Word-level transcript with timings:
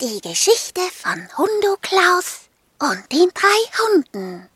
Die 0.00 0.20
Geschichte 0.20 0.80
von 0.90 1.28
Hundo 1.38 1.76
Klaus 1.80 2.48
und 2.80 3.12
den 3.12 3.30
drei 3.32 3.78
Hunden. 3.78 4.50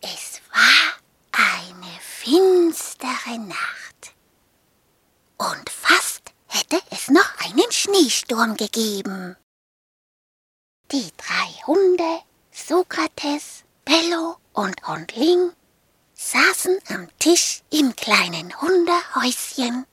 Es 0.00 0.40
war 0.50 0.94
eine 1.32 2.00
finstere 2.00 3.38
Nacht. 3.40 4.14
Und 5.36 5.68
fast 5.68 6.32
hätte 6.46 6.80
es 6.90 7.08
noch 7.08 7.30
einen 7.44 7.70
Schneesturm 7.70 8.56
gegeben. 8.56 9.36
Die 10.90 11.12
drei 11.18 11.66
Hunde, 11.66 12.22
Sokrates, 12.52 13.64
Bello 13.84 14.38
und 14.54 14.88
Hundling, 14.88 15.52
saßen 16.14 16.78
am 16.88 17.10
Tisch 17.18 17.60
im 17.70 17.94
kleinen 17.96 18.58
Hundehäuschen 18.62 19.84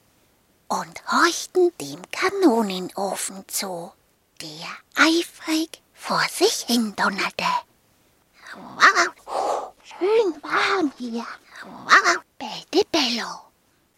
und 0.67 1.11
horchten 1.11 1.71
dem 1.79 2.01
Kanonenofen 2.11 3.47
zu, 3.47 3.91
der 4.41 4.69
eifrig 4.95 5.81
vor 5.93 6.23
sich 6.29 6.65
hin 6.67 6.95
donnerte. 6.95 7.45
Wow, 8.55 9.73
schön 9.83 10.41
warm 10.43 10.91
hier, 10.97 11.25
wow, 11.63 12.17
bellte 12.37 12.85
Bello. 12.91 13.41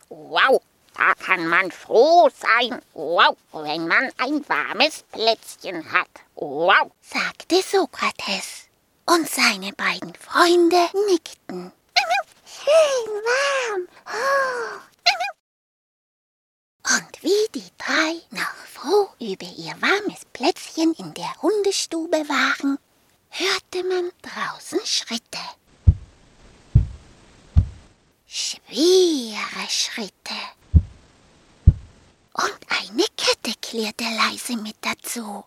Wow, 0.10 0.62
da 0.96 1.14
kann 1.16 1.48
man 1.48 1.72
froh 1.72 2.30
sein, 2.30 2.82
wow, 2.94 3.36
wenn 3.52 3.88
man 3.88 4.12
ein 4.18 4.48
warmes 4.48 5.04
Plätzchen 5.12 5.92
hat. 5.92 6.08
Wow, 6.36 6.92
sagte 7.02 7.62
Sokrates. 7.62 8.68
Und 9.06 9.30
seine 9.30 9.72
beiden 9.74 10.14
Freunde 10.16 10.90
nickten. 11.08 11.72
Schön 12.46 13.14
warm. 13.14 13.88
Oh. 14.08 14.95
Und 16.94 17.24
wie 17.24 17.48
die 17.56 17.72
drei 17.80 18.22
noch 18.30 18.54
froh 18.72 19.10
über 19.20 19.48
ihr 19.58 19.74
warmes 19.82 20.24
Plätzchen 20.34 20.94
in 20.94 21.14
der 21.16 21.34
Hundestube 21.42 22.18
waren, 22.30 22.78
hörte 23.30 23.84
man 23.84 24.12
draußen 24.22 24.80
Schritte. 24.86 25.40
Schwere 28.28 29.68
Schritte. 29.68 30.36
Und 32.34 32.60
eine 32.70 33.06
Kette 33.18 33.58
klirrte 33.62 34.04
leise 34.04 34.56
mit 34.58 34.76
dazu. 34.82 35.44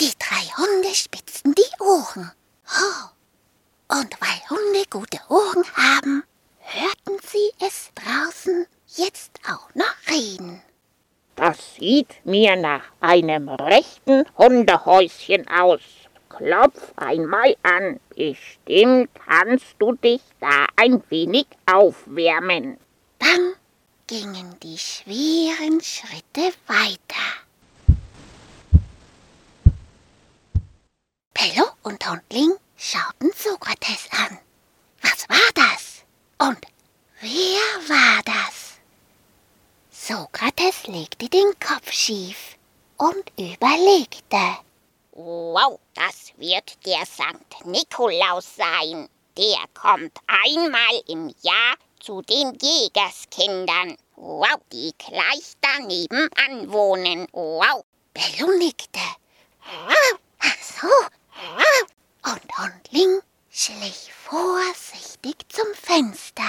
Die 0.00 0.12
drei 0.18 0.44
Hunde 0.56 0.94
spitzten 0.94 1.54
die 1.54 1.82
Ohren. 1.82 2.32
Oh. 2.66 3.96
Und 3.96 4.16
weil 4.20 4.48
Hunde 4.48 4.84
gute 4.88 5.20
Ohren 5.28 5.64
haben, 5.76 6.24
hörten 6.58 7.18
sie 7.30 7.52
es 7.60 7.90
draußen 7.94 8.66
jetzt 8.96 9.32
auch 9.48 9.74
noch 9.74 9.96
reden. 10.08 10.62
Das 11.36 11.73
sieht 11.84 12.24
mir 12.24 12.56
nach 12.56 12.84
einem 13.00 13.50
rechten 13.50 14.24
Hundehäuschen 14.38 15.46
aus. 15.48 15.82
Klopf 16.30 16.94
einmal 16.96 17.54
an. 17.62 18.00
Bestimmt 18.16 19.10
kannst 19.26 19.76
du 19.78 19.92
dich 19.92 20.22
da 20.40 20.64
ein 20.76 21.02
wenig 21.10 21.46
aufwärmen. 21.70 22.78
Dann 23.18 23.52
gingen 24.06 24.56
die 24.62 24.78
schweren 24.78 25.82
Schritte 25.82 26.56
weiter. 26.66 27.26
Pello 31.34 31.66
und 31.82 32.08
Hundling 32.08 32.54
schauten 32.78 33.30
Sokrates 33.36 34.08
an. 34.10 34.38
Was 35.02 35.28
war 35.28 35.50
das? 35.54 36.02
Und 36.38 36.60
wer 37.20 37.94
war 37.94 38.13
legte 40.86 41.28
den 41.28 41.52
Kopf 41.60 41.90
schief 41.92 42.56
und 42.96 43.30
überlegte. 43.38 44.58
Wow, 45.12 45.78
das 45.94 46.32
wird 46.36 46.84
der 46.86 47.04
Sankt 47.06 47.64
Nikolaus 47.64 48.56
sein. 48.56 49.08
Der 49.36 49.64
kommt 49.74 50.18
einmal 50.26 51.02
im 51.08 51.34
Jahr 51.42 51.76
zu 52.00 52.22
den 52.22 52.58
Jägerskindern. 52.60 53.96
Wow, 54.16 54.60
die 54.72 54.92
gleich 54.98 55.54
daneben 55.60 56.28
anwohnen. 56.48 57.26
Wow. 57.32 57.84
Bello 58.12 58.52
nickte. 58.58 59.00
Ach 60.40 60.62
so. 60.62 60.88
Und 62.30 62.58
Hundling 62.58 63.20
schlich 63.50 64.12
vorsichtig 64.12 65.36
zum 65.48 65.66
Fenster. 65.74 66.42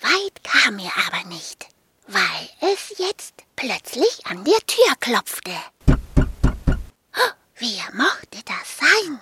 Weit 0.00 0.42
kam 0.42 0.78
er 0.78 0.92
aber 1.06 1.28
nicht, 1.28 1.66
weil 2.12 2.72
es 2.72 2.98
jetzt 2.98 3.34
plötzlich 3.54 4.26
an 4.26 4.44
der 4.44 4.58
Tür 4.66 4.94
klopfte. 4.98 5.52
Wer 7.56 7.94
mochte 7.94 8.42
das 8.44 8.78
sein? 8.78 9.20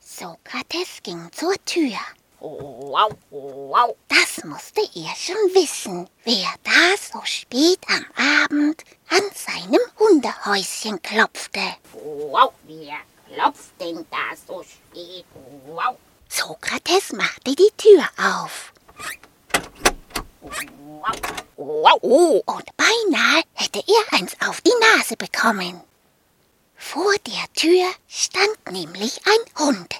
Sokrates 0.00 1.02
ging 1.02 1.30
zur 1.32 1.54
Tür. 1.64 1.98
Wow, 2.38 3.16
wow. 3.30 3.96
Das 4.08 4.44
musste 4.44 4.82
er 4.82 5.14
schon 5.16 5.54
wissen, 5.54 6.08
wer 6.24 6.52
da 6.62 6.96
so 7.00 7.20
spät 7.24 7.78
am 7.88 8.04
Abend 8.44 8.84
an 9.08 9.22
seinem 9.34 9.80
Hundehäuschen 9.98 11.00
klopfte. 11.02 11.76
Wow, 11.94 12.52
wer 12.64 12.98
klopft 13.32 13.80
denn 13.80 14.04
da 14.10 14.36
so 14.46 14.62
spät? 14.62 15.24
Wow. 15.66 15.96
Sokrates 16.28 17.12
machte 17.12 17.54
die 17.54 17.72
Tür 17.76 18.04
auf. 18.18 18.72
Wow. 20.42 21.41
Und 21.62 22.76
beinahe 22.76 23.42
hätte 23.54 23.78
er 23.86 24.18
eins 24.18 24.36
auf 24.46 24.60
die 24.62 24.72
Nase 24.96 25.16
bekommen. 25.16 25.80
Vor 26.76 27.14
der 27.26 27.52
Tür 27.54 27.88
stand 28.08 28.70
nämlich 28.70 29.20
ein 29.24 29.66
Hund. 29.66 29.94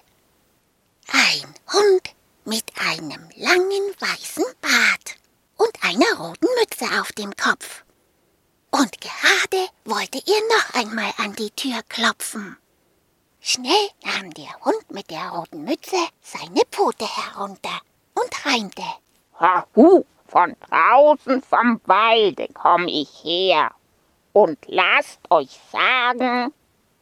Ein 1.09 1.55
Hund 1.73 2.15
mit 2.45 2.65
einem 2.77 3.29
langen 3.37 3.95
weißen 4.01 4.45
Bart 4.61 5.17
und 5.57 5.71
einer 5.83 6.19
roten 6.19 6.49
Mütze 6.59 7.01
auf 7.01 7.13
dem 7.13 7.35
Kopf. 7.37 7.85
Und 8.73 9.01
gerade 9.01 9.69
wollte 9.85 10.19
er 10.19 10.41
noch 10.57 10.75
einmal 10.75 11.13
an 11.19 11.35
die 11.37 11.51
Tür 11.51 11.83
klopfen. 11.89 12.57
Schnell 13.41 13.91
nahm 14.05 14.33
der 14.35 14.53
Hund 14.65 14.91
mit 14.91 15.11
der 15.11 15.29
roten 15.31 15.65
Mütze 15.65 16.09
seine 16.23 16.63
Pfote 16.71 17.07
herunter 17.07 17.81
und 18.15 18.47
reinte. 18.47 18.83
Hahu, 19.39 20.05
von 20.33 20.57
draußen 20.71 21.43
vom 21.43 21.81
Walde 21.85 22.49
komm 22.55 22.89
ich 22.89 23.23
her. 23.23 23.71
Und 24.33 24.59
lasst 24.67 25.21
euch 25.31 25.61
sagen, 25.71 26.55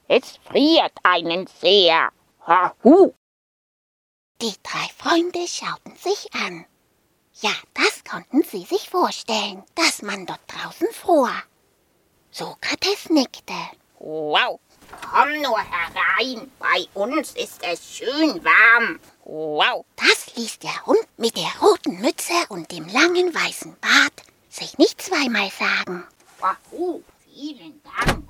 es 0.08 0.38
friert 0.38 0.92
einen 1.04 1.46
sehr. 1.46 2.10
Hahu! 2.44 3.14
Die 4.42 4.54
drei 4.64 4.88
Freunde 4.98 5.46
schauten 5.46 5.94
sich 5.94 6.28
an. 6.34 6.66
Ja, 7.40 7.52
das 7.74 8.02
konnten 8.02 8.42
sie 8.42 8.64
sich 8.64 8.90
vorstellen, 8.90 9.62
dass 9.76 10.02
man 10.02 10.26
dort 10.26 10.40
draußen 10.48 10.88
fror. 10.92 11.30
Sokrates 12.32 13.10
nickte. 13.10 13.54
Wow, 14.00 14.58
komm 15.00 15.40
nur 15.42 15.58
herein, 15.58 16.50
bei 16.58 16.86
uns 16.94 17.32
ist 17.32 17.62
es 17.62 17.96
schön 17.96 18.44
warm. 18.44 19.00
Wow. 19.24 19.84
Das 19.96 20.34
ließ 20.36 20.58
der 20.58 20.86
Hund 20.86 21.06
mit 21.16 21.36
der 21.36 21.52
roten 21.60 22.00
Mütze 22.00 22.34
und 22.48 22.70
dem 22.72 22.86
langen 22.88 23.34
weißen 23.34 23.76
Bart 23.80 24.12
sich 24.48 24.76
nicht 24.78 25.00
zweimal 25.00 25.50
sagen. 25.50 26.04
Wow, 26.40 27.00
vielen 27.24 27.80
Dank. 27.84 28.24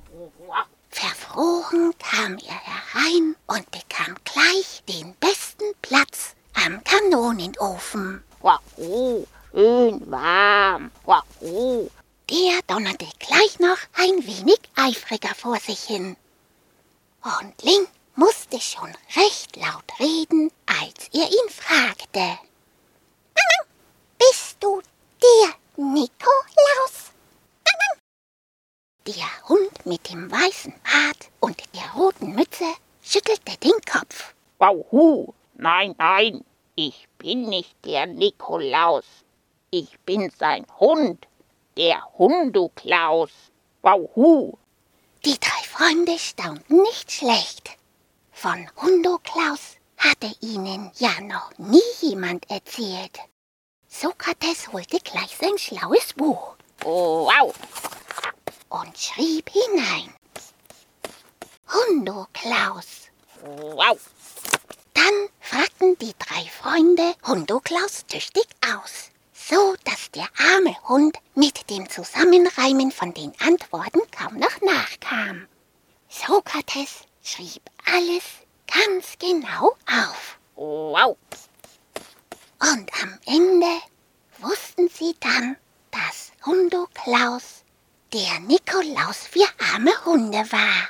Wow. 0.47 0.66
Verfroren 0.91 1.94
kam 1.98 2.37
er 2.38 2.60
herein 2.60 3.37
und 3.47 3.71
bekam 3.71 4.16
gleich 4.25 4.82
den 4.88 5.15
besten 5.15 5.65
Platz 5.81 6.34
am 6.54 6.82
Kanonenofen. 6.84 8.22
Wow, 8.41 8.59
schön 8.77 10.10
warm. 10.10 10.91
Wow. 11.04 11.22
Der 12.31 12.60
donnerte 12.66 13.06
gleich 13.18 13.59
noch 13.59 13.78
ein 13.95 14.27
wenig 14.27 14.60
eifriger 14.77 15.34
vor 15.34 15.59
sich 15.59 15.80
hin. 15.80 16.16
Und 17.22 17.63
Link 17.63 17.89
musste 18.17 18.59
schon 18.61 18.95
recht 19.15 19.57
laut 19.57 19.84
reden, 19.99 20.51
als 20.67 21.09
er 21.13 21.28
ihn 21.28 21.51
fragte. 21.51 22.39
Bist 24.19 24.57
du 24.61 24.81
der 25.22 25.55
Nikolaus? 25.77 27.13
Der 29.07 29.49
Hund 29.49 29.87
mit 29.87 30.11
dem 30.11 30.31
weißen 30.31 30.72
Bart 30.83 31.31
und 31.41 31.63
der 31.75 31.91
roten 32.01 32.34
Mütze 32.34 32.72
schüttelte 33.03 33.57
den 33.59 33.81
Kopf. 33.91 34.34
Wauhu, 34.59 35.34
nein, 35.55 35.95
nein, 35.99 36.45
ich 36.75 37.09
bin 37.19 37.49
nicht 37.49 37.75
der 37.84 38.07
Nikolaus. 38.07 39.05
Ich 39.71 39.99
bin 40.01 40.31
sein 40.39 40.66
Hund, 40.78 41.27
der 41.77 42.03
Hunduklaus. 42.19 43.31
Wauhu. 43.83 44.57
Die 45.25 45.39
drei 45.39 45.63
Freunde 45.69 46.19
staunten 46.19 46.81
nicht 46.83 47.13
schlecht. 47.13 47.77
Von 48.33 48.67
Hundoklaus 48.77 49.77
hatte 49.99 50.34
ihnen 50.41 50.91
ja 50.97 51.21
noch 51.21 51.51
nie 51.59 51.83
jemand 52.01 52.51
erzählt. 52.51 53.19
Sokrates 53.87 54.72
holte 54.72 54.99
gleich 55.01 55.37
sein 55.39 55.59
schlaues 55.59 56.15
Buch. 56.15 56.55
Wow. 56.83 57.55
Und 58.71 58.99
schrieb 58.99 59.51
hinein. 59.51 60.15
Hundo 61.71 62.27
Klaus. 62.33 63.11
Wow. 63.43 63.99
Dann 64.95 65.28
fragten 65.41 65.99
die 65.99 66.15
drei 66.19 66.45
Freunde 66.49 67.15
Hundo 67.27 67.61
Klaus 67.61 68.07
tüchtig 68.07 68.47
aus, 68.75 69.09
so 69.51 69.75
dass 69.85 70.13
der 70.13 70.29
arme 70.39 70.77
Hund 70.89 71.19
mit 71.35 71.69
dem 71.71 71.89
Zusammenreimen 71.91 72.93
von 72.93 73.13
den 73.13 73.33
Antworten 73.41 74.01
kaum 74.17 74.39
noch 74.39 74.61
nachkam. 74.61 75.49
Sokrates 76.09 77.03
schrieb 77.23 77.63
alles 77.85 78.23
ganz 78.73 79.19
genau 79.19 79.77
auf. 79.87 80.39
Wow. 80.55 81.17
Und 82.61 82.91
am 83.03 83.19
Ende 83.27 83.81
wussten 84.39 84.89
sie 84.89 85.17
dann, 85.19 85.57
dass 85.91 86.31
Hundo 86.47 86.87
Klaus 86.95 87.65
der 88.13 88.39
Nikolaus 88.41 89.27
für 89.27 89.49
arme 89.73 89.93
Hunde 90.05 90.45
war 90.53 90.89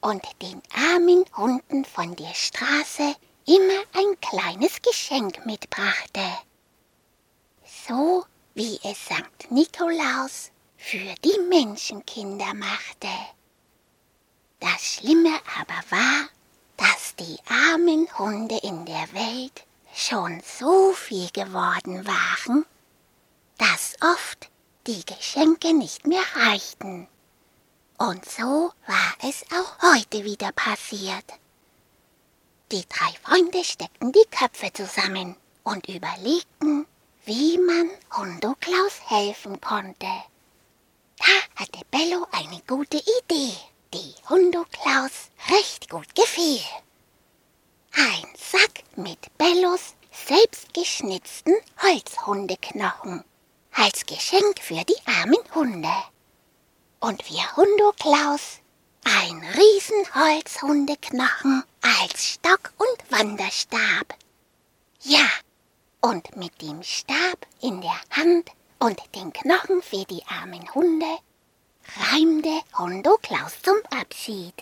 und 0.00 0.24
den 0.42 0.60
armen 0.74 1.24
Hunden 1.36 1.84
von 1.84 2.16
der 2.16 2.34
Straße 2.34 3.14
immer 3.46 3.82
ein 3.94 4.20
kleines 4.20 4.82
Geschenk 4.82 5.44
mitbrachte. 5.46 6.20
So 7.90 8.24
wie 8.54 8.78
es 8.84 9.08
Sankt 9.08 9.50
Nikolaus 9.50 10.52
für 10.76 11.12
die 11.24 11.40
Menschenkinder 11.48 12.54
machte. 12.54 13.08
Das 14.60 14.80
Schlimme 14.80 15.36
aber 15.58 15.82
war, 15.90 16.28
dass 16.76 17.16
die 17.16 17.36
armen 17.48 18.06
Hunde 18.16 18.58
in 18.62 18.86
der 18.86 19.12
Welt 19.12 19.66
schon 19.92 20.40
so 20.40 20.92
viel 20.92 21.30
geworden 21.32 22.06
waren, 22.06 22.64
dass 23.58 23.96
oft 24.02 24.48
die 24.86 25.04
Geschenke 25.04 25.74
nicht 25.74 26.06
mehr 26.06 26.22
reichten. 26.36 27.08
Und 27.98 28.24
so 28.24 28.72
war 28.86 29.14
es 29.28 29.42
auch 29.50 29.82
heute 29.82 30.22
wieder 30.22 30.52
passiert. 30.52 31.24
Die 32.70 32.84
drei 32.88 33.12
Freunde 33.24 33.64
steckten 33.64 34.12
die 34.12 34.26
Köpfe 34.30 34.72
zusammen 34.72 35.34
und 35.64 35.88
überlegten, 35.88 36.86
wie 37.24 37.58
man 37.58 37.90
Hundo 38.16 38.54
Klaus 38.60 39.00
helfen 39.06 39.60
konnte. 39.60 40.06
Da 41.18 41.26
hatte 41.56 41.80
Bello 41.90 42.26
eine 42.32 42.62
gute 42.66 42.96
Idee, 42.96 43.52
die 43.92 44.14
Hundo 44.28 44.64
Klaus 44.70 45.28
recht 45.48 45.90
gut 45.90 46.14
gefiel. 46.14 46.62
Ein 47.92 48.26
Sack 48.38 48.84
mit 48.96 49.18
Bellos 49.36 49.94
selbstgeschnitzten 50.26 51.54
Holzhundeknochen 51.82 53.24
als 53.72 54.06
Geschenk 54.06 54.60
für 54.60 54.84
die 54.84 54.96
armen 55.06 55.36
Hunde. 55.54 55.92
Und 57.00 57.28
wir 57.30 57.56
Hundo 57.56 57.92
Klaus 57.98 58.60
ein 59.04 59.44
Riesenholzhundeknochen 59.56 61.64
als 61.82 62.34
Stock 62.34 62.72
und 62.76 63.10
Wanderstab. 63.10 64.14
Ja, 65.02 65.26
und 66.00 66.36
mit 66.36 66.62
dem 66.62 66.82
Stab 66.82 67.46
in 67.60 67.80
der 67.80 68.00
Hand 68.10 68.50
und 68.78 69.00
den 69.14 69.32
Knochen 69.32 69.82
für 69.82 70.04
die 70.04 70.22
armen 70.26 70.74
Hunde 70.74 71.18
reimte 72.12 72.62
Hundo 72.78 73.18
Klaus 73.22 73.60
zum 73.62 73.76
Abschied. 73.90 74.54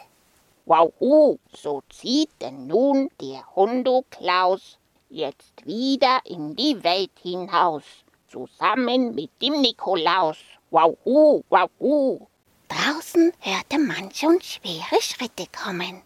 Wow, 0.67 0.93
uh, 1.01 1.39
so 1.53 1.83
zieht 1.91 2.31
denn 2.41 2.67
nun 2.67 3.11
der 3.21 3.45
Hundo 3.55 4.05
Klaus 4.11 4.79
jetzt 5.09 5.65
wieder 5.65 6.21
in 6.25 6.57
die 6.57 6.83
Welt 6.85 7.13
hinaus, 7.23 7.83
zusammen 8.31 9.15
mit 9.15 9.31
dem 9.41 9.61
Nikolaus. 9.61 10.37
Wow, 10.71 10.99
uh, 11.05 11.43
wow, 11.49 11.71
uh. 11.81 12.27
Draußen 12.69 13.33
hörte 13.41 13.79
man 13.79 14.13
schon 14.13 14.41
schwere 14.43 15.01
Schritte 15.01 15.47
kommen. 15.57 16.03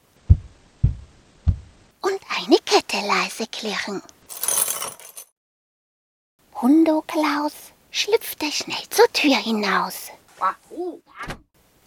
Und 2.01 2.21
eine 2.37 2.59
Kette 2.59 3.05
leise 3.05 3.47
klirren. 3.49 4.03
Hundo 6.63 7.03
Klaus 7.09 7.73
schlüpfte 7.91 8.47
schnell 8.53 8.89
zur 8.89 9.09
Tür 9.13 9.35
hinaus. 9.35 10.13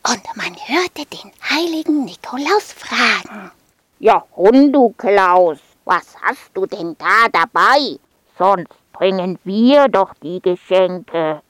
Und 0.04 0.36
man 0.36 0.54
hörte 0.68 1.06
den 1.06 1.32
heiligen 1.50 2.04
Nikolaus 2.04 2.74
fragen. 2.74 3.52
Ja, 4.00 4.26
Hundo 4.36 4.94
Klaus, 4.98 5.60
was 5.86 6.18
hast 6.22 6.52
du 6.54 6.66
denn 6.66 6.98
da 6.98 7.30
dabei? 7.32 7.98
Sonst 8.38 8.74
bringen 8.92 9.40
wir 9.46 9.88
doch 9.88 10.14
die 10.22 10.42
Geschenke. 10.42 11.42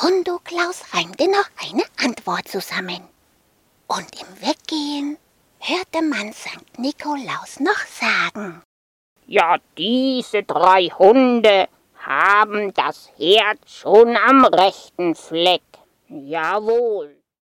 Hundo 0.00 0.40
Klaus 0.42 0.82
reimte 0.94 1.30
noch 1.30 1.50
eine 1.62 1.84
Antwort 2.02 2.48
zusammen. 2.48 3.06
Und 3.86 4.08
im 4.18 4.48
Weggehen 4.48 5.18
hörte 5.58 6.00
man 6.00 6.32
St. 6.32 6.78
Nikolaus 6.78 7.60
noch 7.60 7.84
sagen. 8.00 8.62
Ja, 9.26 9.58
diese 9.76 10.42
drei 10.42 10.84
Hunde 10.98 11.68
haben 12.06 12.72
das 12.72 13.10
Herz 13.18 13.58
schon 13.66 14.16
am 14.16 14.44
rechten 14.44 15.16
Fleck. 15.16 15.62
Jawohl. 16.08 17.16